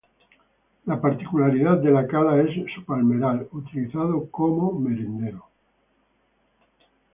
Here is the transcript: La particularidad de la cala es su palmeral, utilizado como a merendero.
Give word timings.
La 0.87 0.97
particularidad 0.99 1.77
de 1.77 1.91
la 1.91 2.07
cala 2.07 2.41
es 2.41 2.49
su 2.73 2.83
palmeral, 2.85 3.47
utilizado 3.51 4.31
como 4.31 4.71
a 4.75 4.79
merendero. 4.89 5.45